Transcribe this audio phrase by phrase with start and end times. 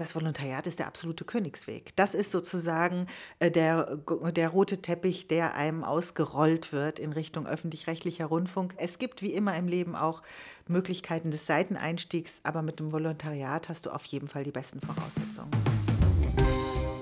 [0.00, 1.94] das Volontariat ist der absolute Königsweg.
[1.96, 3.06] Das ist sozusagen
[3.38, 3.98] äh, der,
[4.34, 8.74] der rote Teppich, der einem ausgerollt wird in Richtung öffentlich-rechtlicher Rundfunk.
[8.78, 10.22] Es gibt wie immer im Leben auch
[10.68, 15.50] Möglichkeiten des Seiteneinstiegs, aber mit dem Volontariat hast du auf jeden Fall die besten Voraussetzungen.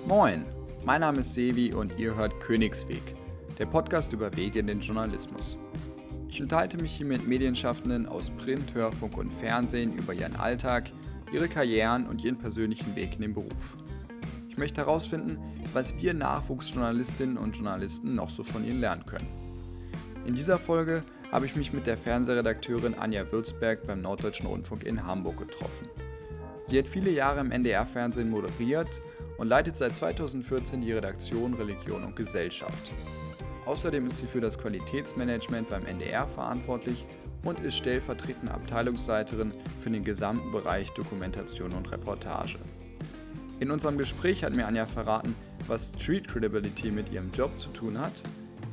[0.07, 0.43] Moin,
[0.85, 3.15] mein Name ist Sevi und ihr hört Königsweg,
[3.59, 5.57] der Podcast über Wege in den Journalismus.
[6.29, 10.91] Ich unterhalte mich hier mit Medienschaffenden aus Print, Hörfunk und Fernsehen über ihren Alltag,
[11.33, 13.77] ihre Karrieren und ihren persönlichen Weg in den Beruf.
[14.49, 15.39] Ich möchte herausfinden,
[15.73, 19.29] was wir Nachwuchsjournalistinnen und Journalisten noch so von ihnen lernen können.
[20.27, 25.07] In dieser Folge habe ich mich mit der Fernsehredakteurin Anja Würzberg beim Norddeutschen Rundfunk in
[25.07, 25.89] Hamburg getroffen.
[26.65, 28.89] Sie hat viele Jahre im NDR-Fernsehen moderiert
[29.39, 32.93] und leitet seit 2014 die Redaktion Religion und Gesellschaft.
[33.65, 37.07] Außerdem ist sie für das Qualitätsmanagement beim NDR verantwortlich
[37.45, 42.59] und ist stellvertretende Abteilungsleiterin für den gesamten Bereich Dokumentation und Reportage.
[43.61, 45.35] In unserem Gespräch hat mir Anja verraten,
[45.67, 48.13] was Street Credibility mit ihrem Job zu tun hat,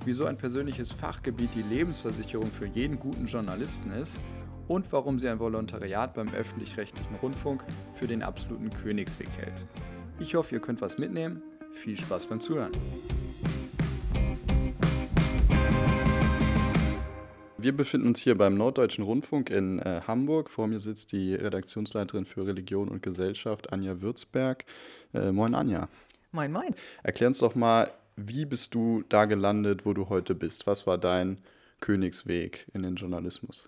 [0.05, 4.19] wieso ein persönliches Fachgebiet die Lebensversicherung für jeden guten Journalisten ist
[4.67, 9.65] und warum sie ein Volontariat beim öffentlich-rechtlichen Rundfunk für den absoluten Königsweg hält.
[10.19, 11.41] Ich hoffe, ihr könnt was mitnehmen.
[11.73, 12.71] Viel Spaß beim Zuhören.
[17.65, 20.51] Wir befinden uns hier beim Norddeutschen Rundfunk in äh, Hamburg.
[20.51, 24.65] Vor mir sitzt die Redaktionsleiterin für Religion und Gesellschaft, Anja Würzberg.
[25.15, 25.89] Äh, moin, Anja.
[26.31, 26.75] Moin, moin.
[27.01, 30.67] Erklär uns doch mal, wie bist du da gelandet, wo du heute bist?
[30.67, 31.41] Was war dein
[31.79, 33.67] Königsweg in den Journalismus?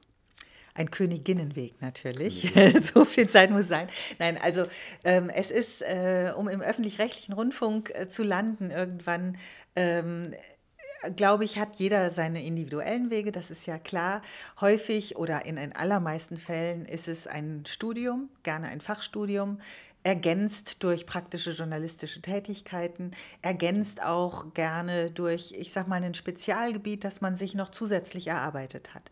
[0.76, 2.54] Ein Königinnenweg natürlich.
[2.94, 3.88] so viel Zeit muss sein.
[4.20, 4.68] Nein, also
[5.06, 9.38] ähm, es ist, äh, um im öffentlich-rechtlichen Rundfunk äh, zu landen, irgendwann
[9.76, 10.36] ähm,
[11.16, 14.22] glaube ich, hat jeder seine individuellen Wege, das ist ja klar.
[14.62, 19.60] Häufig oder in den allermeisten Fällen ist es ein Studium, gerne ein Fachstudium,
[20.08, 27.20] ergänzt durch praktische journalistische Tätigkeiten, ergänzt auch gerne durch, ich sag mal, ein Spezialgebiet, das
[27.20, 29.12] man sich noch zusätzlich erarbeitet hat.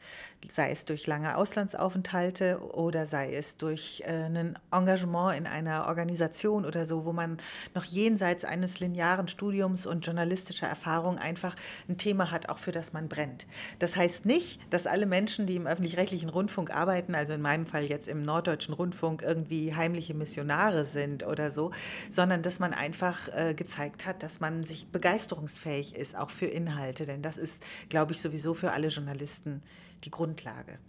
[0.50, 6.63] Sei es durch lange Auslandsaufenthalte oder sei es durch äh, ein Engagement in einer Organisation
[6.63, 7.39] oder so, wo man
[7.73, 11.57] noch jenseits eines linearen Studiums und journalistischer Erfahrung einfach
[11.89, 13.45] ein Thema hat, auch für das man brennt.
[13.79, 17.83] Das heißt nicht, dass alle Menschen, die im öffentlich-rechtlichen Rundfunk arbeiten, also in meinem Fall
[17.83, 21.72] jetzt im Norddeutschen Rundfunk, irgendwie heimliche Missionare sind oder so,
[22.09, 27.06] sondern dass man einfach äh, gezeigt hat, dass man sich begeisterungsfähig ist, auch für Inhalte.
[27.06, 29.62] Denn das ist, glaube ich, sowieso für alle Journalisten
[30.03, 30.79] die Grundlage.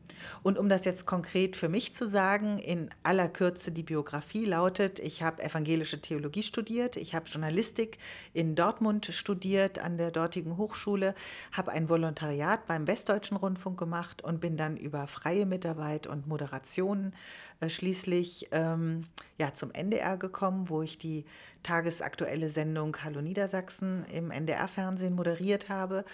[0.43, 4.99] Und um das jetzt konkret für mich zu sagen, in aller Kürze die Biografie lautet,
[4.99, 7.99] ich habe evangelische Theologie studiert, ich habe Journalistik
[8.33, 11.15] in Dortmund studiert an der dortigen Hochschule,
[11.53, 17.13] habe ein Volontariat beim Westdeutschen Rundfunk gemacht und bin dann über freie Mitarbeit und Moderation
[17.61, 19.05] äh, schließlich ähm,
[19.39, 21.25] ja, zum NDR gekommen, wo ich die
[21.63, 26.05] tagesaktuelle Sendung Hallo Niedersachsen im NDR-Fernsehen moderiert habe,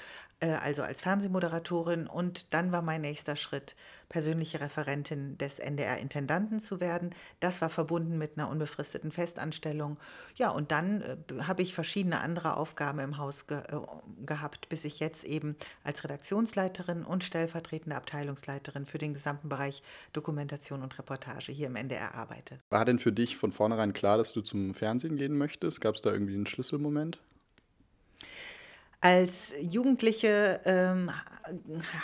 [0.48, 2.06] also als Fernsehmoderatorin.
[2.06, 3.76] Und dann war mein nächster Schritt,
[4.08, 7.14] persönliche Referentin des NDR-Intendanten zu werden.
[7.40, 9.96] Das war verbunden mit einer unbefristeten Festanstellung.
[10.36, 13.80] Ja, und dann äh, habe ich verschiedene andere Aufgaben im Haus ge äh,
[14.26, 19.82] gehabt, bis ich jetzt eben als Redaktionsleiterin und stellvertretende Abteilungsleiterin für den gesamten Bereich
[20.12, 22.58] Dokumentation und Reportage hier im NDR arbeite.
[22.68, 25.80] War denn für dich von vornherein klar, dass du zum Fernsehen gehen möchtest?
[25.80, 27.18] Gab es da irgendwie einen Schlüsselmoment?
[29.02, 31.10] Als Jugendliche ähm,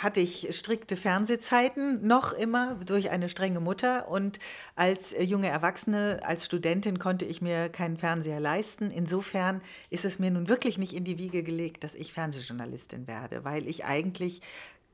[0.01, 4.09] hatte ich strikte Fernsehzeiten, noch immer durch eine strenge Mutter.
[4.09, 4.37] Und
[4.75, 8.91] als junge Erwachsene, als Studentin konnte ich mir keinen Fernseher leisten.
[8.91, 13.45] Insofern ist es mir nun wirklich nicht in die Wiege gelegt, dass ich Fernsehjournalistin werde,
[13.45, 14.41] weil ich eigentlich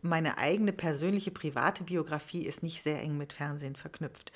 [0.03, 4.31] meine eigene persönliche private Biografie ist nicht sehr eng mit Fernsehen verknüpft.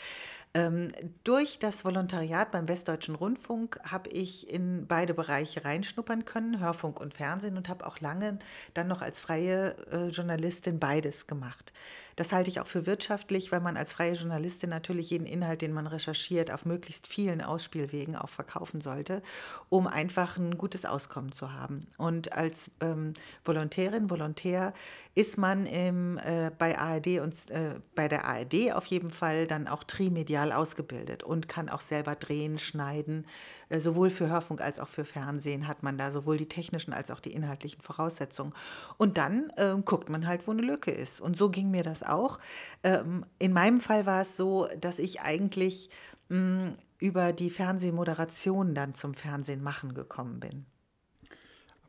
[0.55, 0.91] Ähm,
[1.23, 7.13] durch das Volontariat beim Westdeutschen Rundfunk habe ich in beide Bereiche reinschnuppern können, Hörfunk und
[7.13, 8.39] Fernsehen, und habe auch lange
[8.73, 11.71] dann noch als freie äh, Journalistin beides gemacht.
[12.15, 15.71] Das halte ich auch für wirtschaftlich, weil man als freie Journalistin natürlich jeden Inhalt, den
[15.71, 19.21] man recherchiert, auf möglichst vielen Ausspielwegen auch verkaufen sollte,
[19.69, 21.87] um einfach ein gutes Auskommen zu haben.
[21.97, 23.13] Und als ähm,
[23.45, 24.73] Volontärin, Volontär
[25.15, 29.69] ist man im, äh, bei ARD und äh, bei der ARD auf jeden Fall dann
[29.69, 33.25] auch trimedial ausgebildet und kann auch selber drehen, schneiden,
[33.69, 37.11] äh, sowohl für Hörfunk als auch für Fernsehen hat man da sowohl die technischen als
[37.11, 38.53] auch die inhaltlichen Voraussetzungen.
[38.97, 41.21] Und dann äh, guckt man halt, wo eine Lücke ist.
[41.21, 42.39] Und so ging mir das auch.
[42.83, 45.89] Ähm, in meinem Fall war es so, dass ich eigentlich
[46.29, 50.65] mh, hm, über die Fernsehmoderation dann zum Fernsehen machen gekommen bin.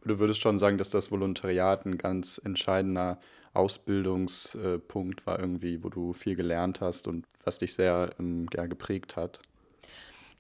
[0.05, 3.19] Du würdest schon sagen, dass das Volontariat ein ganz entscheidender
[3.53, 9.17] Ausbildungspunkt war irgendwie, wo du viel gelernt hast und was dich sehr ähm, ja, geprägt
[9.17, 9.41] hat.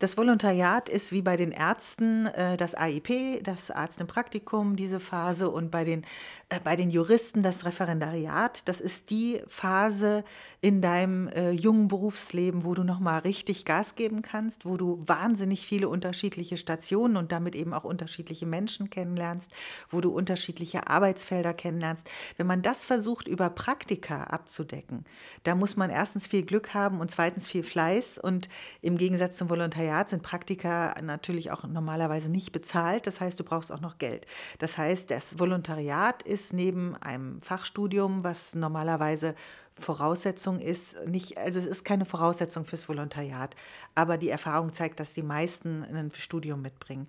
[0.00, 4.98] Das Volontariat ist wie bei den Ärzten äh, das AIP, das Arzt im Praktikum, diese
[4.98, 6.06] Phase, und bei den,
[6.48, 8.66] äh, bei den Juristen das Referendariat.
[8.66, 10.24] Das ist die Phase
[10.62, 15.66] in deinem äh, jungen Berufsleben, wo du nochmal richtig Gas geben kannst, wo du wahnsinnig
[15.66, 19.52] viele unterschiedliche Stationen und damit eben auch unterschiedliche Menschen kennenlernst,
[19.90, 22.08] wo du unterschiedliche Arbeitsfelder kennenlernst.
[22.38, 25.04] Wenn man das versucht, über Praktika abzudecken,
[25.42, 28.16] da muss man erstens viel Glück haben und zweitens viel Fleiß.
[28.16, 28.48] Und
[28.80, 33.06] im Gegensatz zum Volontariat sind Praktika natürlich auch normalerweise nicht bezahlt.
[33.06, 34.26] Das heißt, du brauchst auch noch Geld.
[34.58, 39.34] Das heißt, das Volontariat ist neben einem Fachstudium, was normalerweise
[39.78, 43.56] Voraussetzung ist, nicht, also es ist keine Voraussetzung fürs Volontariat,
[43.94, 47.06] aber die Erfahrung zeigt, dass die meisten ein Studium mitbringen.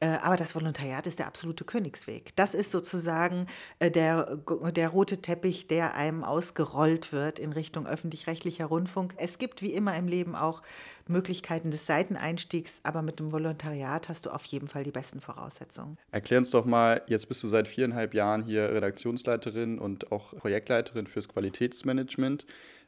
[0.00, 2.34] Äh, aber das Volontariat ist der absolute Königsweg.
[2.36, 3.46] Das ist sozusagen
[3.78, 4.38] äh, der,
[4.74, 9.14] der rote Teppich, der einem ausgerollt wird in Richtung öffentlich-rechtlicher Rundfunk.
[9.16, 10.62] Es gibt wie immer im Leben auch
[11.08, 15.96] Möglichkeiten des Seiteneinstiegs, aber mit dem Volontariat hast du auf jeden Fall die besten Voraussetzungen.
[16.10, 21.06] Erklär uns doch mal, jetzt bist du seit viereinhalb Jahren hier Redaktionsleiterin und auch Projektleiterin
[21.06, 21.97] fürs Qualitätsmanagement.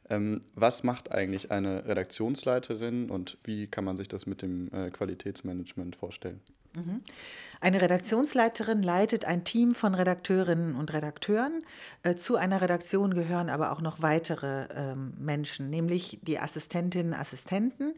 [0.09, 4.89] Ähm, was macht eigentlich eine Redaktionsleiterin und wie kann man sich das mit dem äh,
[4.89, 6.41] Qualitätsmanagement vorstellen?
[6.73, 7.01] Mhm.
[7.63, 11.63] Eine Redaktionsleiterin leitet ein Team von Redakteurinnen und Redakteuren.
[12.01, 17.19] Äh, zu einer Redaktion gehören aber auch noch weitere ähm, Menschen, nämlich die Assistentinnen und
[17.19, 17.93] Assistenten,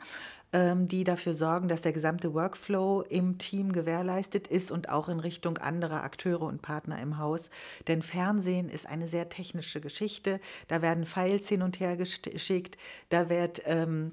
[0.51, 5.21] ähm, die dafür sorgen, dass der gesamte Workflow im Team gewährleistet ist und auch in
[5.21, 7.49] Richtung anderer Akteure und Partner im Haus.
[7.87, 10.41] Denn Fernsehen ist eine sehr technische Geschichte.
[10.67, 12.77] Da werden Files hin und her geschickt,
[13.07, 14.11] da wird ähm,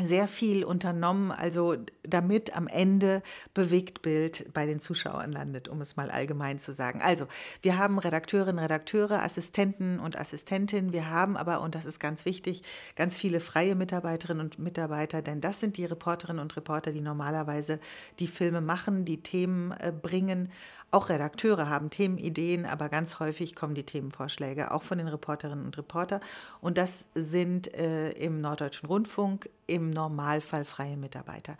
[0.00, 3.22] sehr viel unternommen, also damit am Ende
[3.52, 7.02] Bewegtbild bei den Zuschauern landet, um es mal allgemein zu sagen.
[7.02, 7.26] Also,
[7.60, 10.94] wir haben Redakteurinnen, Redakteure, Assistenten und Assistentinnen.
[10.94, 12.62] Wir haben aber, und das ist ganz wichtig,
[12.96, 17.78] ganz viele freie Mitarbeiterinnen und Mitarbeiter, denn das sind die Reporterinnen und Reporter, die normalerweise
[18.18, 20.50] die Filme machen, die Themen äh, bringen
[20.92, 25.78] auch Redakteure haben Themenideen, aber ganz häufig kommen die Themenvorschläge auch von den Reporterinnen und
[25.78, 26.20] Reportern.
[26.60, 31.56] Und das sind äh, im Norddeutschen Rundfunk im Normalfall freie Mitarbeiter.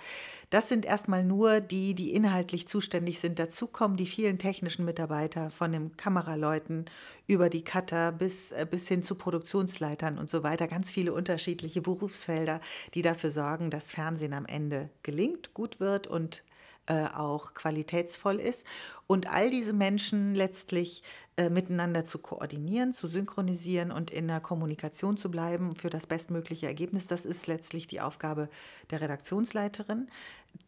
[0.51, 3.39] Das sind erstmal nur die, die inhaltlich zuständig sind.
[3.39, 6.85] Dazu kommen die vielen technischen Mitarbeiter von den Kameraleuten
[7.27, 10.69] über die Cutter bis, äh, bis hin zu Produktionsleitern und so weiter.
[10.69, 12.61] Ganz viele unterschiedliche Berufsfelder,
[12.93, 16.43] die dafür sorgen, dass Fernsehen am Ende gelingt, gut wird und
[16.87, 18.67] äh, auch qualitätsvoll ist.
[19.07, 21.03] Und all diese Menschen letztlich
[21.37, 26.67] äh, miteinander zu koordinieren, zu synchronisieren und in der Kommunikation zu bleiben für das bestmögliche
[26.67, 28.49] Ergebnis, das ist letztlich die Aufgabe
[28.91, 30.09] der Redaktionsleiterin.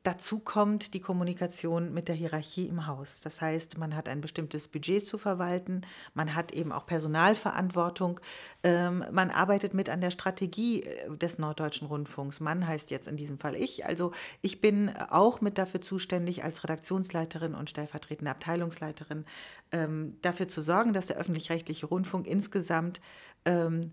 [0.04, 3.20] Dazu kommt die Kommunikation mit der Hierarchie im Haus.
[3.20, 5.80] Das heißt, man hat ein bestimmtes Budget zu verwalten,
[6.12, 8.20] man hat eben auch Personalverantwortung,
[8.64, 12.40] ähm, man arbeitet mit an der Strategie äh, des Norddeutschen Rundfunks.
[12.40, 13.86] Mann heißt jetzt in diesem Fall ich.
[13.86, 19.24] Also ich bin auch mit dafür zuständig als Redaktionsleiterin und stellvertretende Abteilungsleiterin
[19.72, 23.00] ähm, dafür zu sorgen, dass der öffentlich-rechtliche Rundfunk insgesamt
[23.46, 23.92] ähm,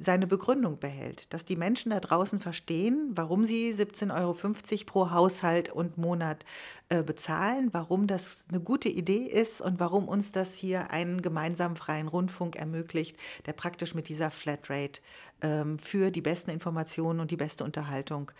[0.00, 5.70] seine Begründung behält, dass die Menschen da draußen verstehen, warum sie 17,50 Euro pro Haushalt
[5.70, 6.44] und Monat
[6.88, 11.74] äh, bezahlen, warum das eine gute Idee ist und warum uns das hier einen gemeinsamen
[11.74, 15.00] freien Rundfunk ermöglicht, der praktisch mit dieser Flatrate
[15.40, 18.30] ähm, für die besten Informationen und die beste Unterhaltung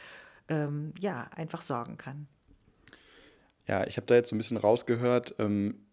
[0.48, 2.28] ähm, ja, einfach sorgen kann.
[3.66, 5.86] Ja, ich habe da jetzt so ein bisschen rausgehört, ähm,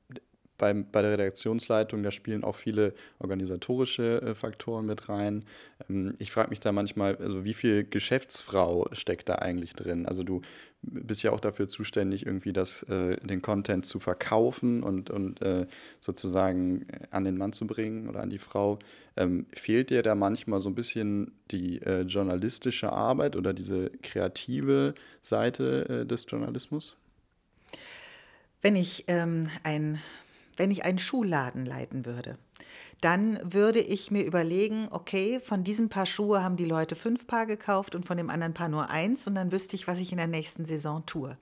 [0.59, 5.45] beim, bei der Redaktionsleitung, da spielen auch viele organisatorische äh, Faktoren mit rein.
[5.89, 10.05] Ähm, ich frage mich da manchmal, also wie viel Geschäftsfrau steckt da eigentlich drin?
[10.05, 10.41] Also du
[10.81, 15.65] bist ja auch dafür zuständig, irgendwie das, äh, den Content zu verkaufen und, und äh,
[15.99, 18.79] sozusagen äh, an den Mann zu bringen oder an die Frau.
[19.17, 24.93] Ähm, fehlt dir da manchmal so ein bisschen die äh, journalistische Arbeit oder diese kreative
[25.21, 26.95] Seite äh, des Journalismus?
[28.61, 30.01] Wenn ich ähm, ein
[30.59, 32.37] wenn ich einen Schuhladen leiten würde,
[33.01, 37.45] dann würde ich mir überlegen, okay, von diesem Paar Schuhe haben die Leute fünf Paar
[37.45, 40.17] gekauft und von dem anderen Paar nur eins und dann wüsste ich, was ich in
[40.17, 41.37] der nächsten Saison tue.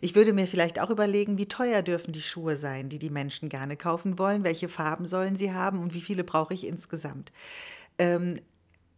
[0.00, 3.50] Ich würde mir vielleicht auch überlegen, wie teuer dürfen die Schuhe sein, die die Menschen
[3.50, 7.32] gerne kaufen wollen, welche Farben sollen sie haben und wie viele brauche ich insgesamt.
[7.98, 8.40] Ähm,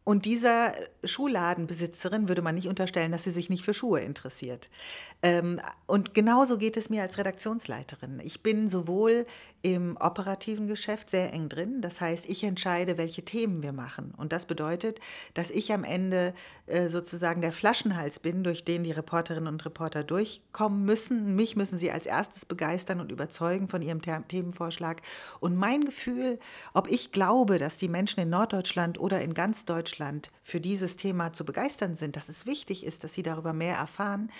[0.08, 0.72] und dieser
[1.04, 4.70] Schuhladenbesitzerin würde man nicht unterstellen, dass sie sich nicht für Schuhe interessiert.
[5.22, 8.18] Ähm, und genauso geht es mir als Redaktionsleiterin.
[8.24, 9.26] Ich bin sowohl
[9.60, 11.82] im operativen Geschäft sehr eng drin.
[11.82, 14.14] Das heißt, ich entscheide, welche Themen wir machen.
[14.16, 14.98] Und das bedeutet,
[15.34, 16.32] dass ich am Ende
[16.66, 21.36] äh, sozusagen der Flaschenhals bin, durch den die Reporterinnen und Reporter durchkommen müssen.
[21.36, 25.02] Mich müssen sie als erstes begeistern und überzeugen von ihrem The Themenvorschlag.
[25.40, 26.38] Und mein Gefühl,
[26.72, 29.97] ob ich glaube, dass die Menschen in Norddeutschland oder in ganz Deutschland
[30.42, 34.30] für dieses Thema zu begeistern sind, dass es wichtig ist, dass sie darüber mehr erfahren,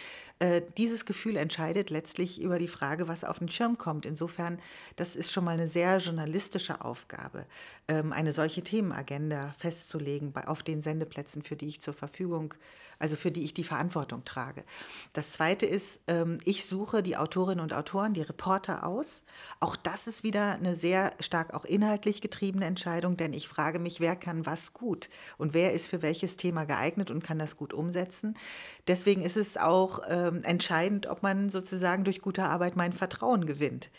[0.40, 4.06] Äh, dieses Gefühl entscheidet letztlich über die Frage, was auf den Schirm kommt.
[4.06, 4.60] Insofern,
[4.94, 7.44] das ist schon mal eine sehr journalistische Aufgabe,
[7.88, 12.54] ähm, eine solche Themenagenda festzulegen bei, auf den Sendeplätzen, für die ich zur Verfügung
[12.99, 14.64] also für die ich die Verantwortung trage.
[15.12, 19.25] Das Zweite ist, ähm, ich suche die Autorinnen und Autoren, die Reporter aus.
[19.61, 24.00] Auch das ist wieder eine sehr stark auch inhaltlich getriebene Entscheidung, denn ich frage mich,
[24.00, 27.73] wer kann was gut und wer ist für welches Thema geeignet und kann das gut
[27.73, 28.37] umsetzen.
[28.87, 33.90] Deswegen ist es auch ähm, entscheidend, ob man sozusagen durch gute Arbeit mein Vertrauen gewinnt.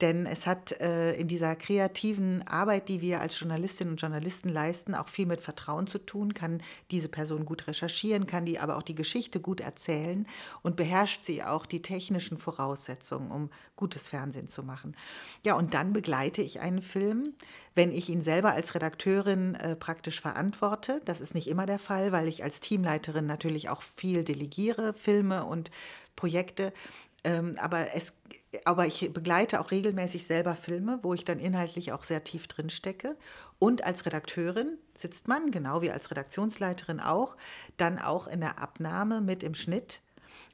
[0.00, 4.94] Denn es hat äh, in dieser kreativen Arbeit, die wir als Journalistinnen und Journalisten leisten,
[4.94, 6.34] auch viel mit Vertrauen zu tun.
[6.34, 6.62] Kann
[6.92, 10.26] diese Person gut recherchieren, kann die aber auch die Geschichte gut erzählen
[10.62, 14.96] und beherrscht sie auch die technischen Voraussetzungen, um gutes Fernsehen zu machen.
[15.44, 17.34] Ja, und dann begleite ich einen Film,
[17.74, 21.00] wenn ich ihn selber als Redakteurin äh, praktisch verantworte.
[21.06, 25.44] Das ist nicht immer der Fall, weil ich als Teamleiterin natürlich auch viel delegiere, Filme
[25.44, 25.70] und
[26.16, 26.72] Projekte.
[27.28, 28.14] Ähm, aber, es,
[28.64, 32.70] aber ich begleite auch regelmäßig selber Filme, wo ich dann inhaltlich auch sehr tief drin
[32.70, 33.16] stecke.
[33.58, 37.36] Und als Redakteurin sitzt man, genau wie als Redaktionsleiterin auch,
[37.76, 40.00] dann auch in der Abnahme mit im Schnitt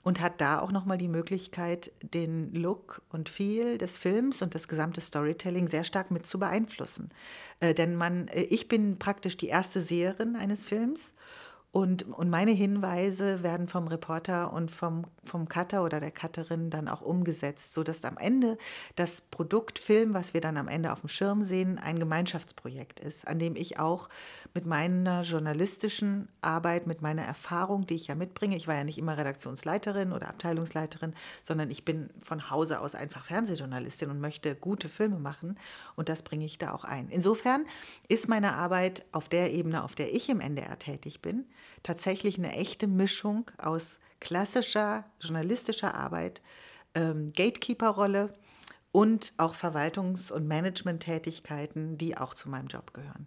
[0.02, 4.66] und hat da auch nochmal die Möglichkeit, den Look und Feel des Films und das
[4.66, 7.10] gesamte Storytelling sehr stark mit zu beeinflussen.
[7.60, 11.14] Äh, denn man, äh, ich bin praktisch die erste Seherin eines Films
[11.74, 16.86] und, und meine Hinweise werden vom Reporter und vom, vom Cutter oder der Cutterin dann
[16.86, 18.58] auch umgesetzt, sodass am Ende
[18.94, 23.40] das Produktfilm, was wir dann am Ende auf dem Schirm sehen, ein Gemeinschaftsprojekt ist, an
[23.40, 24.08] dem ich auch
[24.54, 28.98] mit meiner journalistischen Arbeit, mit meiner Erfahrung, die ich ja mitbringe, ich war ja nicht
[28.98, 31.12] immer Redaktionsleiterin oder Abteilungsleiterin,
[31.42, 35.58] sondern ich bin von Hause aus einfach Fernsehjournalistin und möchte gute Filme machen
[35.96, 37.08] und das bringe ich da auch ein.
[37.08, 37.66] Insofern
[38.06, 41.46] ist meine Arbeit auf der Ebene, auf der ich im NDR tätig bin,
[41.82, 46.42] tatsächlich eine echte Mischung aus klassischer journalistischer Arbeit,
[46.94, 48.32] ähm, Gatekeeper-Rolle
[48.92, 53.26] und auch Verwaltungs- und Management-Tätigkeiten, die auch zu meinem Job gehören.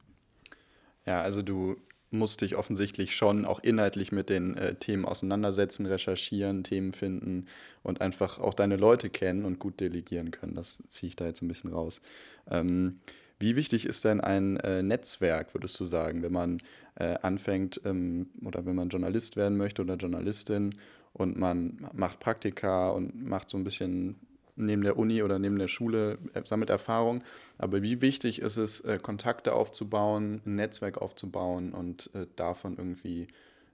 [1.06, 1.78] Ja, also du
[2.10, 7.48] musst dich offensichtlich schon auch inhaltlich mit den äh, Themen auseinandersetzen, recherchieren, Themen finden
[7.84, 10.56] und einfach auch deine Leute kennen und gut delegieren können.
[10.56, 12.02] Das ziehe ich da jetzt ein bisschen raus.
[12.50, 13.00] Ähm,
[13.40, 16.62] wie wichtig ist denn ein äh, Netzwerk, würdest du sagen, wenn man
[16.96, 20.76] äh, anfängt ähm, oder wenn man Journalist werden möchte oder Journalistin
[21.14, 24.16] und man macht Praktika und macht so ein bisschen
[24.56, 27.24] neben der Uni oder neben der Schule, äh, sammelt Erfahrung.
[27.58, 33.28] Aber wie wichtig ist es, äh, Kontakte aufzubauen, ein Netzwerk aufzubauen und äh, davon irgendwie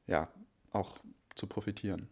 [0.07, 0.27] ja
[0.71, 0.97] auch
[1.35, 2.09] zu profitieren?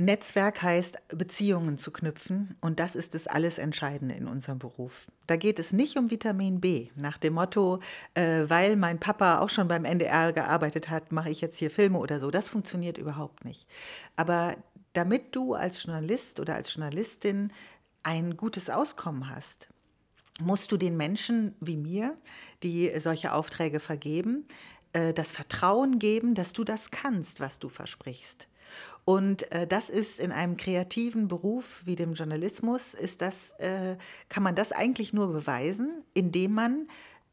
[0.00, 5.06] Netzwerk heißt, Beziehungen zu knüpfen und das ist das alles Entscheidende in unserem Beruf.
[5.26, 7.80] Da geht es nicht um Vitamin B, nach dem Motto,
[8.14, 11.98] äh, weil mein Papa auch schon beim NDR gearbeitet hat, mache ich jetzt hier Filme
[11.98, 12.30] oder so.
[12.30, 13.68] Das funktioniert überhaupt nicht.
[14.16, 14.56] Aber
[14.94, 17.52] damit du als Journalist oder als Journalistin
[18.02, 19.68] ein gutes Auskommen hast,
[20.40, 22.16] musst du den Menschen wie mir,
[22.62, 24.46] die solche Aufträge vergeben,
[24.94, 28.48] äh, das Vertrauen geben, dass du das kannst, was du versprichst.
[29.10, 33.96] Und äh, das ist in einem kreativen Beruf wie dem Journalismus, ist das, äh,
[34.28, 36.86] kann man das eigentlich nur beweisen, indem man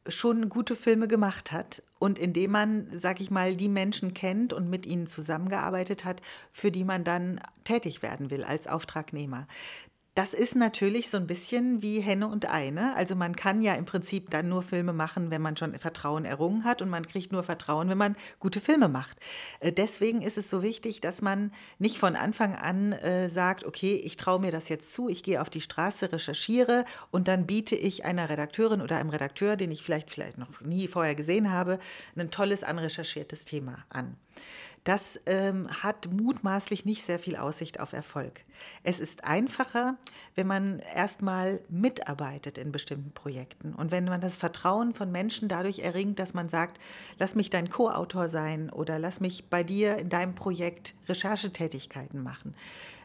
[0.08, 4.68] schon gute Filme gemacht hat und indem man, sag ich mal, die Menschen kennt und
[4.68, 6.20] mit ihnen zusammengearbeitet hat,
[6.50, 9.46] für die man dann tätig werden will als Auftragnehmer.
[10.18, 12.70] Das ist natürlich so ein bisschen wie Henne und Ei.
[12.70, 12.92] Ne?
[12.96, 16.64] Also man kann ja im Prinzip dann nur Filme machen, wenn man schon Vertrauen errungen
[16.64, 19.16] hat und man kriegt nur Vertrauen, wenn man gute Filme macht.
[19.60, 23.94] Äh, deswegen ist es so wichtig, dass man nicht von Anfang an äh, sagt, okay,
[23.94, 27.76] ich traue mir das jetzt zu, ich gehe auf die Straße, recherchiere und dann biete
[27.76, 31.78] ich einer Redakteurin oder einem Redakteur, den ich vielleicht, vielleicht noch nie vorher gesehen habe,
[32.16, 34.16] ein tolles, anrecherchiertes Thema an
[34.88, 38.40] das ähm, hat mutmaßlich nicht sehr viel Aussicht auf Erfolg.
[38.82, 39.98] Es ist einfacher,
[40.34, 45.80] wenn man erstmal mitarbeitet in bestimmten Projekten und wenn man das Vertrauen von Menschen dadurch
[45.80, 46.80] erringt, dass man sagt,
[47.18, 52.54] lass mich dein Co-Autor sein oder lass mich bei dir in deinem Projekt Recherchetätigkeiten machen.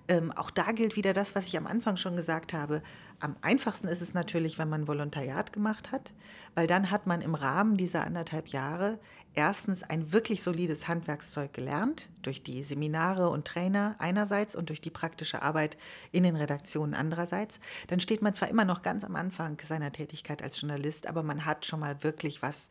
[0.08, 2.82] Ähm, auch da gilt wieder das, was ich am Anfang schon gesagt habe.
[3.20, 6.12] Am einfachsten ist es natürlich, wenn man Volontariat gemacht hat,
[6.56, 9.00] weil dann hat man im Rahmen dieser anderthalb Jahre
[9.34, 14.90] erstens ein wirklich solides Handwerkszeug gelernt, durch die Seminare und Trainer einerseits und durch die
[14.90, 15.78] praktische Arbeit
[16.12, 17.60] in den Redaktionen andererseits.
[17.88, 21.46] Dann steht man zwar immer noch ganz am Anfang seiner Tätigkeit als Journalist, aber man
[21.46, 22.70] hat schon mal wirklich was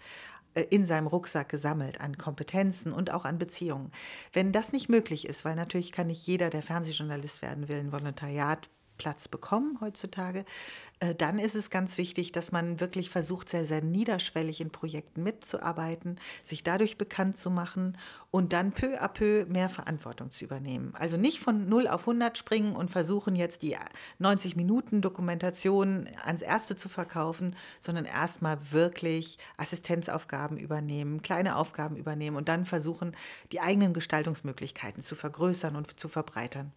[0.54, 3.92] in seinem Rucksack gesammelt an Kompetenzen und auch an Beziehungen.
[4.32, 7.92] Wenn das nicht möglich ist, weil natürlich kann nicht jeder, der Fernsehjournalist werden will, ein
[7.92, 8.68] Volontariat
[8.98, 10.44] Platz bekommen heutzutage,
[11.02, 15.24] äh, dann ist es ganz wichtig, dass man wirklich versucht, sehr, sehr niederschwellig in Projekten
[15.24, 17.98] mitzuarbeiten, sich dadurch bekannt zu machen
[18.30, 20.94] und dann peu à peu mehr Verantwortung zu übernehmen.
[20.96, 23.76] Also nicht von 0 auf 100 springen und versuchen jetzt die
[24.20, 32.36] 90 Minuten Dokumentation ans Erste zu verkaufen, sondern erstmal wirklich Assistenzaufgaben übernehmen, kleine Aufgaben übernehmen
[32.36, 33.16] und dann versuchen,
[33.50, 36.72] die eigenen Gestaltungsmöglichkeiten zu vergrößern und zu verbreitern.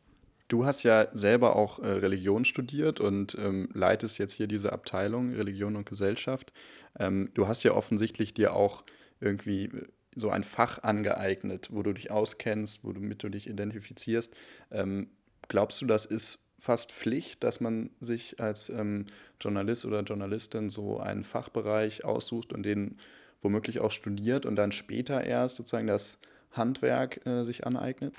[0.48, 5.34] Du hast ja selber auch äh, Religion studiert und ähm, leitest jetzt hier diese Abteilung
[5.34, 6.54] Religion und Gesellschaft.
[7.00, 8.84] Ähm, du hast ja offensichtlich dir auch
[9.20, 14.34] irgendwie äh, so ein Fach angeeignet, wo du dich auskennst, womit du dich identifizierst.
[14.72, 15.10] Ähm,
[15.48, 19.08] glaubst du, das ist fast Pflicht, dass man sich als ähm,
[19.42, 22.98] Journalist oder Journalistin so einen Fachbereich aussucht und den
[23.42, 26.20] womöglich auch studiert und dann später erst sozusagen das
[26.52, 28.16] Handwerk äh, sich aneignet?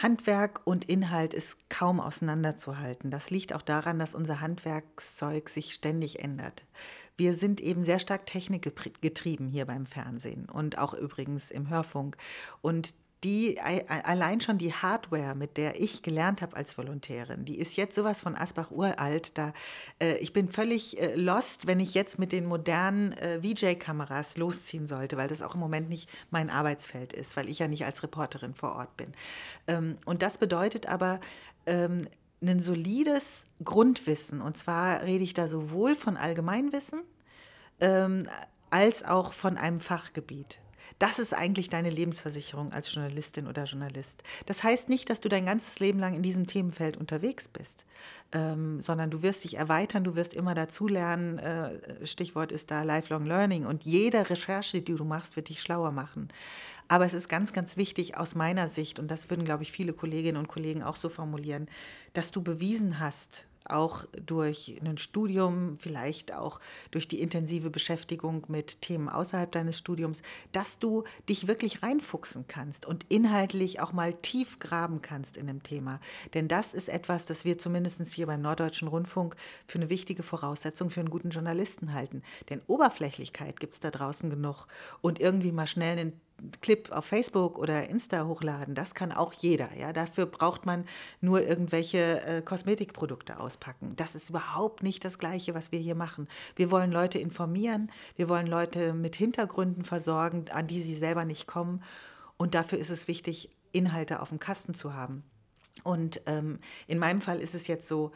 [0.00, 3.10] Handwerk und Inhalt ist kaum auseinanderzuhalten.
[3.10, 6.64] Das liegt auch daran, dass unser Handwerkszeug sich ständig ändert.
[7.16, 12.16] Wir sind eben sehr stark technikgetrieben hier beim Fernsehen und auch übrigens im Hörfunk.
[12.62, 12.94] Und
[13.24, 17.94] die allein schon die Hardware, mit der ich gelernt habe als Volontärin, die ist jetzt
[17.94, 19.36] sowas von Asbach uralt.
[19.36, 19.52] Da,
[20.00, 24.86] äh, ich bin völlig äh, lost, wenn ich jetzt mit den modernen äh, VJ-Kameras losziehen
[24.86, 28.02] sollte, weil das auch im Moment nicht mein Arbeitsfeld ist, weil ich ja nicht als
[28.02, 29.12] Reporterin vor Ort bin.
[29.66, 31.20] Ähm, und das bedeutet aber,
[31.66, 32.06] ähm,
[32.40, 34.40] ein solides Grundwissen.
[34.40, 37.02] Und zwar rede ich da sowohl von Allgemeinwissen
[37.80, 38.28] ähm,
[38.70, 40.60] als auch von einem Fachgebiet.
[40.98, 44.22] Das ist eigentlich deine Lebensversicherung als Journalistin oder Journalist.
[44.46, 47.84] Das heißt nicht, dass du dein ganzes Leben lang in diesem Themenfeld unterwegs bist,
[48.32, 51.38] ähm, sondern du wirst dich erweitern, du wirst immer dazulernen.
[51.38, 53.66] Äh, Stichwort ist da Lifelong Learning.
[53.66, 56.28] Und jede Recherche, die du machst, wird dich schlauer machen.
[56.88, 59.92] Aber es ist ganz, ganz wichtig aus meiner Sicht, und das würden, glaube ich, viele
[59.92, 61.68] Kolleginnen und Kollegen auch so formulieren,
[62.14, 66.60] dass du bewiesen hast, auch durch ein Studium, vielleicht auch
[66.90, 70.22] durch die intensive Beschäftigung mit Themen außerhalb deines Studiums,
[70.52, 75.62] dass du dich wirklich reinfuchsen kannst und inhaltlich auch mal tief graben kannst in dem
[75.62, 76.00] Thema.
[76.34, 80.90] Denn das ist etwas, das wir zumindest hier beim Norddeutschen Rundfunk für eine wichtige Voraussetzung
[80.90, 82.22] für einen guten Journalisten halten.
[82.48, 84.66] Denn Oberflächlichkeit gibt es da draußen genug
[85.00, 86.20] und irgendwie mal schnell einen
[86.60, 89.68] Clip auf Facebook oder Insta hochladen, das kann auch jeder.
[89.76, 89.92] Ja?
[89.92, 90.84] Dafür braucht man
[91.20, 93.94] nur irgendwelche äh, Kosmetikprodukte auspacken.
[93.96, 96.28] Das ist überhaupt nicht das Gleiche, was wir hier machen.
[96.56, 101.46] Wir wollen Leute informieren, wir wollen Leute mit Hintergründen versorgen, an die sie selber nicht
[101.46, 101.82] kommen.
[102.36, 105.24] Und dafür ist es wichtig, Inhalte auf dem Kasten zu haben.
[105.84, 108.12] Und ähm, in meinem Fall ist es jetzt so,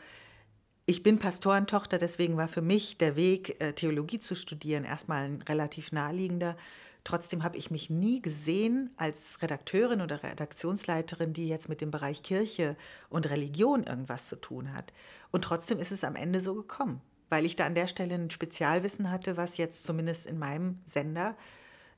[0.85, 5.43] ich bin Pastorentochter, deswegen war für mich der Weg, äh, Theologie zu studieren, erstmal ein
[5.43, 6.57] relativ naheliegender.
[7.05, 12.23] Trotzdem habe ich mich nie gesehen als Redakteurin oder Redaktionsleiterin, die jetzt mit dem Bereich
[12.23, 12.77] Kirche
[13.09, 14.93] und Religion irgendwas zu tun hat.
[15.31, 18.31] Und trotzdem ist es am Ende so gekommen, weil ich da an der Stelle ein
[18.31, 21.37] Spezialwissen hatte, was jetzt zumindest in meinem Sender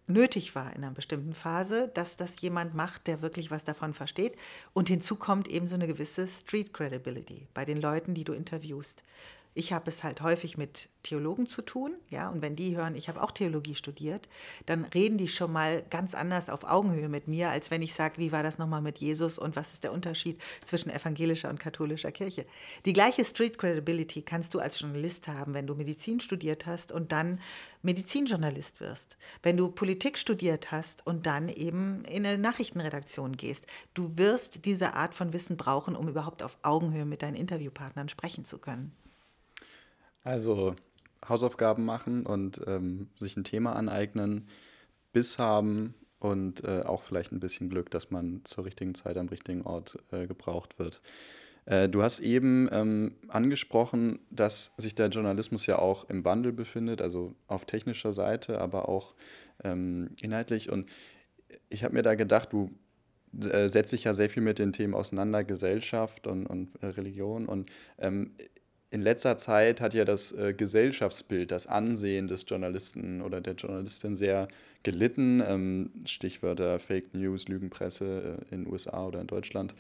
[0.07, 4.37] nötig war in einer bestimmten Phase, dass das jemand macht, der wirklich was davon versteht.
[4.73, 9.03] Und hinzu kommt eben so eine gewisse Street Credibility bei den Leuten, die du interviewst.
[9.57, 13.09] Ich habe es halt häufig mit Theologen zu tun, ja, und wenn die hören, ich
[13.09, 14.29] habe auch Theologie studiert,
[14.67, 18.19] dann reden die schon mal ganz anders auf Augenhöhe mit mir, als wenn ich sage,
[18.19, 22.11] wie war das nochmal mit Jesus und was ist der Unterschied zwischen evangelischer und katholischer
[22.11, 22.47] Kirche.
[22.85, 27.12] Die gleiche Street Credibility kannst du als Journalist haben, wenn du Medizin studiert hast und
[27.12, 27.38] dann
[27.83, 33.67] Medizinjournalist wirst, wenn du Politik studiert hast und dann eben in eine Nachrichtenredaktion gehst.
[33.93, 38.45] Du wirst diese Art von Wissen brauchen, um überhaupt auf Augenhöhe mit deinen Interviewpartnern sprechen
[38.45, 38.90] zu können.
[40.25, 40.75] Also
[41.29, 44.49] Hausaufgaben machen und ähm, sich ein Thema aneignen,
[45.13, 49.29] Biss haben und äh, auch vielleicht ein bisschen Glück, dass man zur richtigen Zeit am
[49.29, 51.01] richtigen Ort äh, gebraucht wird.
[51.67, 57.01] Äh, du hast eben ähm, angesprochen, dass sich der Journalismus ja auch im Wandel befindet,
[57.01, 59.15] also auf technischer Seite, aber auch
[59.63, 60.71] ähm, inhaltlich.
[60.71, 60.91] Und
[61.69, 62.71] ich habe mir da gedacht, du
[63.41, 67.47] äh, setzt dich ja sehr viel mit den Themen auseinander, Gesellschaft und, und äh, Religion.
[67.47, 68.35] Und ähm,
[68.94, 74.14] in letzter Zeit hat ja das äh, Gesellschaftsbild, das Ansehen des Journalisten oder der Journalistin
[74.14, 74.46] sehr
[74.85, 75.42] gelitten.
[75.44, 79.74] Ähm, Stichwörter Fake News, Lügenpresse äh, in USA oder in Deutschland.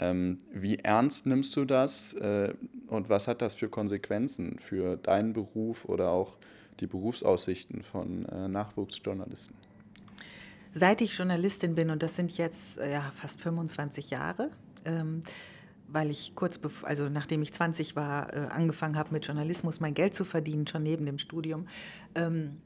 [0.00, 2.54] Ähm, wie ernst nimmst du das äh,
[2.86, 6.34] und was hat das für Konsequenzen für deinen Beruf oder auch
[6.80, 9.54] die Berufsaussichten von äh, Nachwuchsjournalisten?
[10.72, 14.48] Seit ich Journalistin bin, und das sind jetzt äh, ja, fast 25 Jahre,
[14.86, 15.20] ähm,
[15.94, 20.14] weil ich kurz, also nachdem ich 20 war, äh, angefangen habe mit Journalismus mein Geld
[20.14, 21.66] zu verdienen, schon neben dem Studium,
[22.16, 22.60] ähm,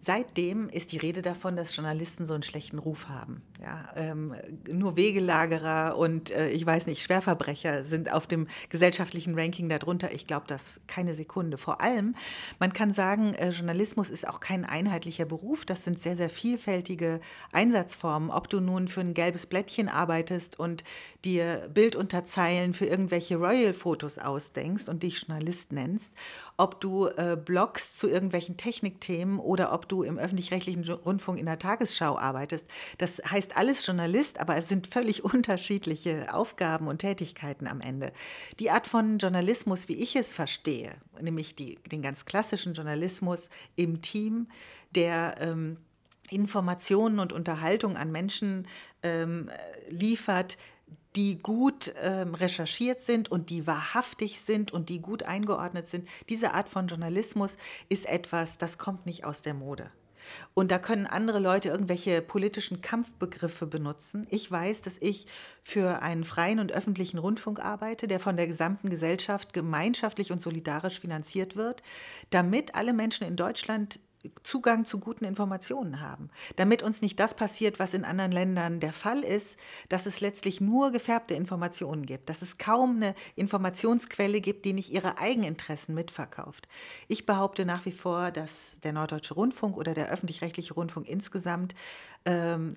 [0.00, 3.42] Seitdem ist die Rede davon, dass Journalisten so einen schlechten Ruf haben.
[3.60, 4.34] Ja, ähm,
[4.70, 10.12] nur Wegelagerer und äh, ich weiß nicht, Schwerverbrecher sind auf dem gesellschaftlichen Ranking darunter.
[10.12, 11.58] Ich glaube das keine Sekunde.
[11.58, 12.14] Vor allem,
[12.60, 15.66] man kann sagen, äh, Journalismus ist auch kein einheitlicher Beruf.
[15.66, 18.30] Das sind sehr, sehr vielfältige Einsatzformen.
[18.30, 20.84] Ob du nun für ein gelbes Blättchen arbeitest und
[21.24, 26.14] dir Bildunterzeilen für irgendwelche Royal-Fotos ausdenkst und dich Journalist nennst,
[26.56, 31.58] ob du äh, bloggst zu irgendwelchen Technikthemen oder ob du im öffentlich-rechtlichen Rundfunk in der
[31.58, 32.66] Tagesschau arbeitest.
[32.98, 38.12] Das heißt alles Journalist, aber es sind völlig unterschiedliche Aufgaben und Tätigkeiten am Ende.
[38.58, 44.02] Die Art von Journalismus, wie ich es verstehe, nämlich die, den ganz klassischen Journalismus im
[44.02, 44.48] Team,
[44.94, 45.76] der ähm,
[46.30, 48.66] Informationen und Unterhaltung an Menschen
[49.02, 49.50] ähm,
[49.88, 50.58] liefert,
[51.18, 56.08] die gut ähm, recherchiert sind und die wahrhaftig sind und die gut eingeordnet sind.
[56.28, 57.56] Diese Art von Journalismus
[57.88, 59.90] ist etwas, das kommt nicht aus der Mode.
[60.54, 64.28] Und da können andere Leute irgendwelche politischen Kampfbegriffe benutzen.
[64.30, 65.26] Ich weiß, dass ich
[65.64, 71.00] für einen freien und öffentlichen Rundfunk arbeite, der von der gesamten Gesellschaft gemeinschaftlich und solidarisch
[71.00, 71.82] finanziert wird,
[72.30, 73.98] damit alle Menschen in Deutschland
[74.42, 78.92] Zugang zu guten Informationen haben, damit uns nicht das passiert, was in anderen Ländern der
[78.92, 79.56] Fall ist,
[79.88, 84.92] dass es letztlich nur gefärbte Informationen gibt, dass es kaum eine Informationsquelle gibt, die nicht
[84.92, 86.68] ihre Eigeninteressen mitverkauft.
[87.08, 91.74] Ich behaupte nach wie vor, dass der Norddeutsche Rundfunk oder der öffentlich-rechtliche Rundfunk insgesamt
[92.24, 92.76] ähm,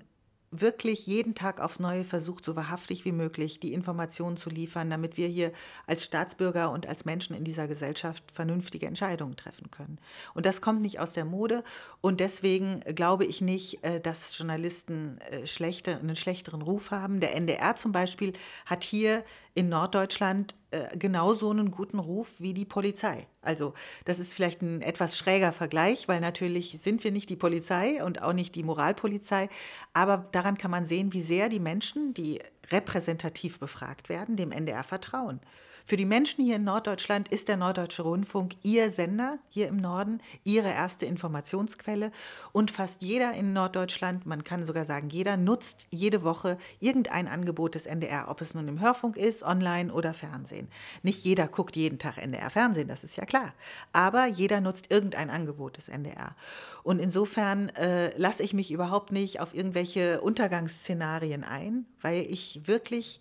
[0.52, 5.16] wirklich jeden Tag aufs Neue versucht, so wahrhaftig wie möglich die Informationen zu liefern, damit
[5.16, 5.52] wir hier
[5.86, 9.98] als Staatsbürger und als Menschen in dieser Gesellschaft vernünftige Entscheidungen treffen können.
[10.34, 11.64] Und das kommt nicht aus der Mode
[12.02, 17.20] und deswegen glaube ich nicht, äh, dass Journalisten äh, schlechte, einen schlechteren Ruf haben.
[17.20, 18.34] Der NDR zum Beispiel
[18.66, 23.26] hat hier in Norddeutschland äh, genauso einen guten Ruf wie die Polizei.
[23.42, 28.02] Also das ist vielleicht ein etwas schräger Vergleich, weil natürlich sind wir nicht die Polizei
[28.02, 29.48] und auch nicht die Moralpolizei,
[29.92, 34.82] aber daran kann man sehen, wie sehr die Menschen, die repräsentativ befragt werden, dem NDR
[34.82, 35.40] vertrauen.
[35.86, 40.20] Für die Menschen hier in Norddeutschland ist der Norddeutsche Rundfunk ihr Sender hier im Norden,
[40.44, 42.12] ihre erste Informationsquelle.
[42.52, 47.74] Und fast jeder in Norddeutschland, man kann sogar sagen, jeder nutzt jede Woche irgendein Angebot
[47.74, 50.68] des NDR, ob es nun im Hörfunk ist, online oder Fernsehen.
[51.02, 53.52] Nicht jeder guckt jeden Tag NDR Fernsehen, das ist ja klar.
[53.92, 56.36] Aber jeder nutzt irgendein Angebot des NDR.
[56.82, 63.20] Und insofern äh, lasse ich mich überhaupt nicht auf irgendwelche Untergangsszenarien ein, weil ich wirklich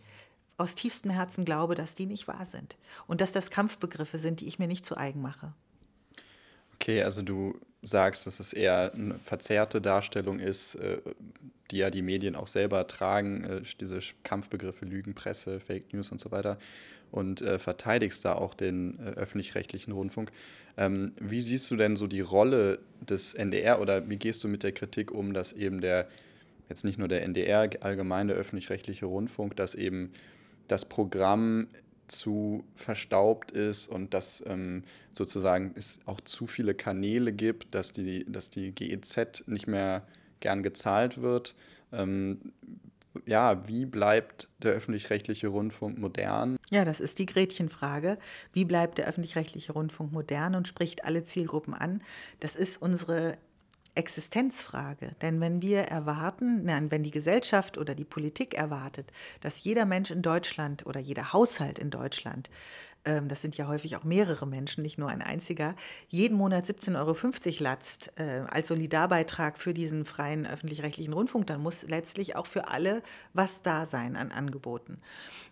[0.62, 4.47] aus tiefstem Herzen glaube, dass die nicht wahr sind und dass das Kampfbegriffe sind, die
[4.47, 5.54] ich mir nicht zu eigen mache.
[6.76, 11.02] Okay, also du sagst, dass es eher eine verzerrte Darstellung ist, äh,
[11.71, 16.32] die ja die Medien auch selber tragen, äh, diese Kampfbegriffe Lügenpresse, Fake News und so
[16.32, 16.58] weiter,
[17.12, 20.32] und äh, verteidigst da auch den öffentlich-rechtlichen Rundfunk.
[20.78, 24.63] Ähm, wie siehst du denn so die Rolle des NDR oder wie gehst du mit
[24.63, 26.08] der Kritik um, dass eben der,
[26.69, 30.12] jetzt nicht nur der NDR, allgemein der öffentlich-rechtliche Rundfunk, dass eben
[30.67, 31.67] das Programm
[32.08, 34.84] zu verstaubt ist und dass ähm,
[35.15, 40.06] sozusagen es auch zu viele Kanäle gibt, dass die, dass die GEZ nicht mehr
[40.41, 41.56] gern gezahlt wird.
[41.93, 42.54] Ähm,
[43.26, 46.58] ja, wie bleibt der öffentlich-rechtliche Rundfunk modern?
[46.69, 48.17] Ja, das ist die Gretchenfrage.
[48.54, 52.02] Wie bleibt der öffentlich-rechtliche Rundfunk modern und spricht alle Zielgruppen an?
[52.39, 53.38] Das ist unsere
[53.95, 55.15] Existenzfrage.
[55.21, 60.12] Denn wenn wir erwarten, nein, wenn die Gesellschaft oder die Politik erwartet, dass jeder Mensch
[60.12, 62.49] in Deutschland oder jeder Haushalt in Deutschland
[63.06, 65.76] ähm, das sind ja häufig auch mehrere Menschen, nicht nur ein einziger,
[66.08, 71.84] jeden Monat 17,50 Euro latzt äh, als Solidarbeitrag für diesen freien öffentlich-rechtlichen Rundfunk, dann muss
[71.84, 73.02] letztlich auch für alle
[73.34, 75.00] was da sein an Angeboten.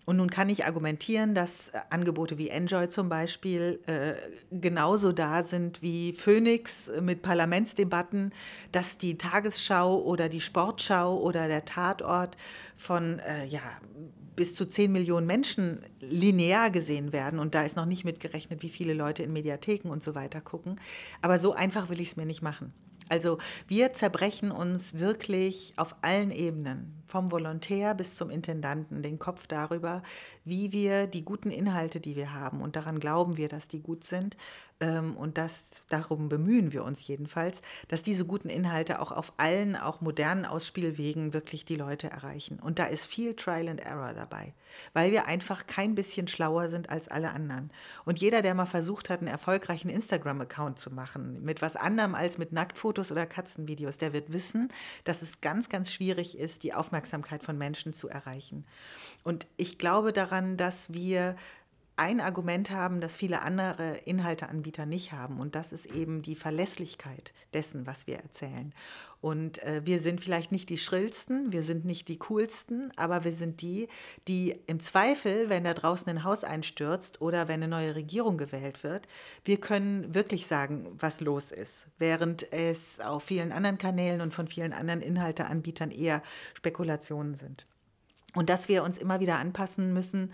[0.06, 4.14] Und nun kann ich argumentieren, dass äh, Angebote wie Enjoy zum Beispiel äh,
[4.52, 8.34] genauso da sind wie Phoenix mit Parlamentsdebatten,
[8.72, 12.38] dass die Tagesschau oder die Sportschau oder der Tatort
[12.76, 13.62] von äh, ja,
[14.40, 17.40] bis zu 10 Millionen Menschen linear gesehen werden.
[17.40, 20.80] Und da ist noch nicht mitgerechnet, wie viele Leute in Mediatheken und so weiter gucken.
[21.22, 22.72] Aber so einfach will ich es mir nicht machen.
[23.10, 29.48] Also wir zerbrechen uns wirklich auf allen Ebenen, vom Volontär bis zum Intendanten, den Kopf
[29.48, 30.04] darüber,
[30.46, 34.04] wie wir die guten Inhalte, die wir haben, und daran glauben wir, dass die gut
[34.04, 34.38] sind,
[34.82, 39.76] ähm, und das, darum bemühen wir uns jedenfalls, dass diese guten Inhalte auch auf allen,
[39.76, 42.60] auch modernen Ausspielwegen wirklich die Leute erreichen.
[42.60, 44.54] Und da ist viel Trial and Error dabei,
[44.94, 47.72] weil wir einfach kein bisschen schlauer sind als alle anderen.
[48.06, 52.38] Und jeder, der mal versucht hat, einen erfolgreichen Instagram-Account zu machen, mit was anderem als
[52.38, 54.70] mit Nacktfotos oder Katzenvideos, der wird wissen,
[55.04, 56.99] dass es ganz, ganz schwierig ist, die Aufmerksamkeit
[57.44, 58.66] von Menschen zu erreichen.
[59.24, 61.36] Und ich glaube daran, dass wir
[62.00, 65.40] ein Argument haben, das viele andere Inhalteanbieter nicht haben.
[65.40, 68.74] Und das ist eben die Verlässlichkeit dessen, was wir erzählen.
[69.20, 73.34] Und äh, wir sind vielleicht nicht die schrillsten, wir sind nicht die coolsten, aber wir
[73.34, 73.90] sind die,
[74.30, 78.82] die im Zweifel, wenn da draußen ein Haus einstürzt oder wenn eine neue Regierung gewählt
[78.86, 79.10] wird,
[79.44, 81.86] wir können wirklich sagen, was los ist.
[81.98, 87.66] Während es auf vielen anderen Kanälen und von vielen anderen Inhalteanbietern eher Spekulationen sind.
[88.36, 90.32] Und dass wir uns immer wieder anpassen müssen,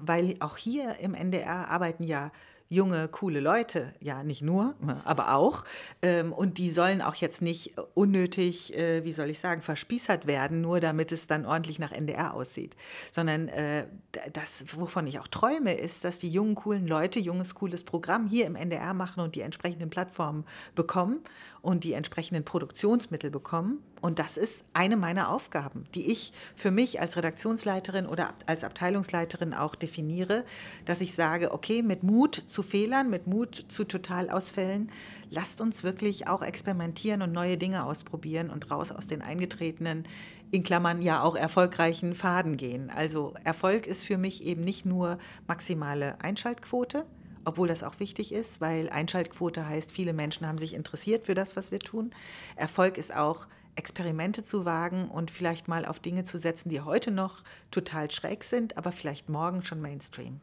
[0.00, 2.30] weil auch hier im NDR arbeiten ja
[2.68, 5.64] junge, coole Leute, ja, nicht nur, aber auch.
[6.02, 10.60] Ähm, und die sollen auch jetzt nicht unnötig, äh, wie soll ich sagen, verspießert werden,
[10.60, 12.76] nur damit es dann ordentlich nach NDR aussieht.
[13.10, 13.86] Sondern äh,
[14.32, 18.46] das, wovon ich auch träume, ist, dass die jungen, coolen Leute junges, cooles Programm hier
[18.46, 21.20] im NDR machen und die entsprechenden Plattformen bekommen
[21.62, 23.82] und die entsprechenden Produktionsmittel bekommen.
[24.00, 29.54] Und das ist eine meiner Aufgaben, die ich für mich als Redaktionsleiterin oder als Abteilungsleiterin
[29.54, 30.44] auch definiere,
[30.84, 34.90] dass ich sage, okay, mit Mut zu Fehlern, mit Mut zu Totalausfällen,
[35.30, 40.04] lasst uns wirklich auch experimentieren und neue Dinge ausprobieren und raus aus den eingetretenen,
[40.50, 42.90] in Klammern ja auch erfolgreichen Faden gehen.
[42.90, 47.04] Also Erfolg ist für mich eben nicht nur maximale Einschaltquote,
[47.44, 51.56] obwohl das auch wichtig ist, weil Einschaltquote heißt, viele Menschen haben sich interessiert für das,
[51.56, 52.12] was wir tun.
[52.56, 53.46] Erfolg ist auch,
[53.78, 58.42] Experimente zu wagen und vielleicht mal auf Dinge zu setzen, die heute noch total schräg
[58.42, 60.40] sind, aber vielleicht morgen schon Mainstream.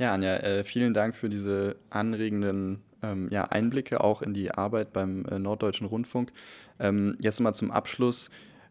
[0.00, 4.94] Ja, Anja, äh, vielen Dank für diese anregenden ähm, ja, Einblicke auch in die Arbeit
[4.94, 6.32] beim äh, Norddeutschen Rundfunk.
[6.78, 8.30] Ähm, jetzt mal zum Abschluss.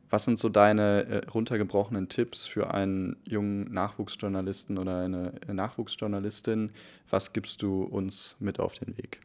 [0.09, 6.71] Was sind so deine äh, runtergebrochenen Tipps für einen jungen Nachwuchsjournalisten oder eine äh, Nachwuchsjournalistin?
[7.11, 9.21] Was gibst du uns mit auf den Weg?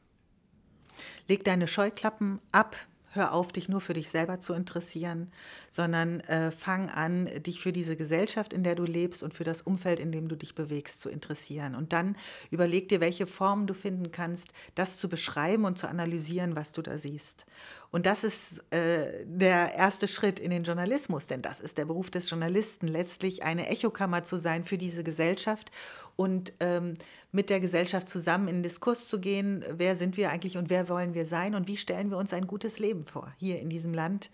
[1.26, 2.76] Leg deine Scheuklappen ab,
[3.14, 5.30] hör auf, dich nur für dich selber zu interessieren,
[5.70, 9.62] sondern äh, fang an, dich für diese Gesellschaft, in der du lebst und für das
[9.62, 11.74] Umfeld, in dem du dich bewegst, zu interessieren.
[11.74, 12.16] Und dann
[12.50, 16.82] überleg dir, welche Formen du finden kannst, das zu beschreiben und zu analysieren, was du
[16.82, 17.46] da siehst.
[17.94, 22.10] Und das ist äh, der erste Schritt in den Journalismus, denn das ist der Beruf
[22.10, 25.70] des Journalisten, letztlich eine Echokammer zu sein für diese Gesellschaft
[26.16, 26.96] und ähm,
[27.32, 30.88] mit der Gesellschaft zusammen in den Diskurs zu gehen, wer sind wir eigentlich und wer
[30.88, 33.94] wollen wir sein und wie stellen wir uns ein gutes Leben vor hier in diesem
[33.94, 34.30] Land?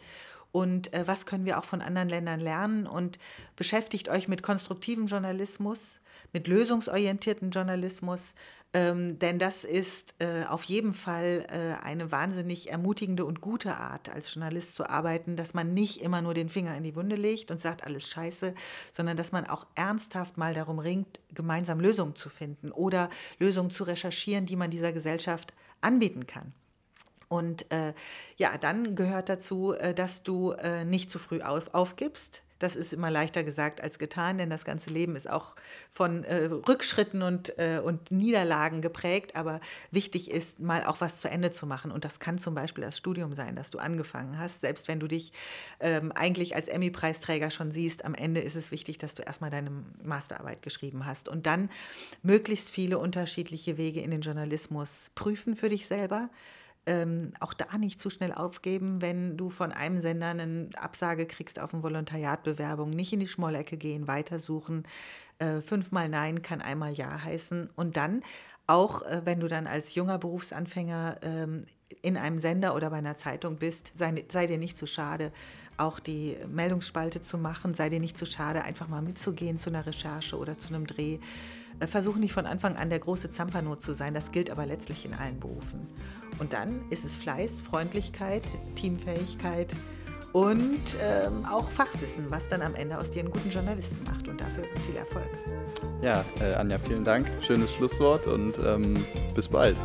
[0.52, 2.86] Und äh, was können wir auch von anderen Ländern lernen?
[2.86, 3.18] Und
[3.56, 5.99] beschäftigt euch mit konstruktivem Journalismus,
[6.32, 8.34] mit lösungsorientierten Journalismus,
[8.72, 14.08] ähm, denn das ist äh, auf jeden Fall äh, eine wahnsinnig ermutigende und gute Art,
[14.08, 17.50] als Journalist zu arbeiten, dass man nicht immer nur den Finger in die Wunde legt
[17.50, 18.54] und sagt, alles scheiße,
[18.92, 23.82] sondern dass man auch ernsthaft mal darum ringt, gemeinsam Lösungen zu finden oder Lösungen zu
[23.82, 26.52] recherchieren, die man dieser Gesellschaft anbieten kann.
[27.26, 27.92] Und äh,
[28.36, 32.92] ja, dann gehört dazu, äh, dass du äh, nicht zu früh auf, aufgibst, das ist
[32.92, 35.56] immer leichter gesagt als getan, denn das ganze Leben ist auch
[35.90, 39.34] von äh, Rückschritten und, äh, und Niederlagen geprägt.
[39.34, 41.90] Aber wichtig ist, mal auch was zu Ende zu machen.
[41.90, 44.60] Und das kann zum Beispiel das Studium sein, das du angefangen hast.
[44.60, 45.32] Selbst wenn du dich
[45.80, 49.70] ähm, eigentlich als Emmy-Preisträger schon siehst, am Ende ist es wichtig, dass du erstmal deine
[50.02, 51.30] Masterarbeit geschrieben hast.
[51.30, 51.70] Und dann
[52.22, 56.28] möglichst viele unterschiedliche Wege in den Journalismus prüfen für dich selber
[56.86, 61.60] ähm, auch da nicht zu schnell aufgeben, wenn du von einem Sender eine Absage kriegst
[61.60, 64.84] auf eine Volontariatbewerbung, nicht in die Schmollecke gehen, weitersuchen.
[65.38, 67.70] Äh, fünfmal Nein kann einmal Ja heißen.
[67.76, 68.22] Und dann,
[68.66, 71.66] auch äh, wenn du dann als junger Berufsanfänger ähm,
[72.02, 75.32] in einem Sender oder bei einer Zeitung bist, sei, sei dir nicht zu schade,
[75.76, 79.86] auch die Meldungsspalte zu machen, sei dir nicht zu schade, einfach mal mitzugehen zu einer
[79.86, 81.18] Recherche oder zu einem Dreh.
[81.80, 85.04] Äh, versuch nicht von Anfang an der große Zampano zu sein, das gilt aber letztlich
[85.04, 85.86] in allen Berufen.
[86.38, 88.44] Und dann ist es Fleiß, Freundlichkeit,
[88.76, 89.74] Teamfähigkeit
[90.32, 94.28] und ähm, auch Fachwissen, was dann am Ende aus dir einen guten Journalisten macht.
[94.28, 95.28] Und dafür viel Erfolg.
[96.02, 97.26] Ja, äh, Anja, vielen Dank.
[97.42, 98.94] Schönes Schlusswort und ähm,
[99.34, 99.76] bis bald.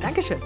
[0.00, 0.40] Dankeschön.